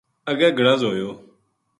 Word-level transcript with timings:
اگے 0.29 0.47
گڑز 0.57 0.81
ہویو 0.87 1.09